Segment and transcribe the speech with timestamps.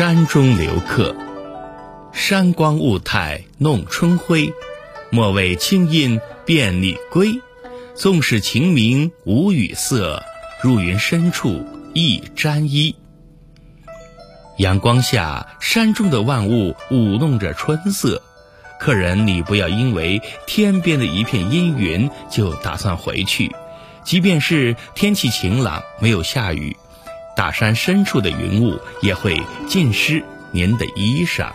[0.00, 1.14] 山中留客，
[2.10, 4.50] 山光雾态弄春晖，
[5.10, 7.38] 莫为清音便拟归。
[7.94, 10.22] 纵使晴明无雨色，
[10.62, 12.96] 入云深处亦沾衣。
[14.56, 18.22] 阳光下，山中的万物舞弄着春色。
[18.78, 23.54] 客人，你不要因为天边的一片阴云就打算回去，
[24.02, 26.74] 即便是天气晴朗，没有下雨。
[27.40, 29.34] 大山深处的云雾也会
[29.66, 31.50] 浸湿您的衣裳。